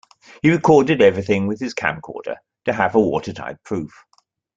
He 0.41 0.49
recorded 0.49 0.99
everything 0.99 1.45
with 1.45 1.59
his 1.59 1.75
camcorder 1.75 2.37
to 2.65 2.73
have 2.73 2.95
a 2.95 2.99
watertight 2.99 3.63
proof. 3.63 3.93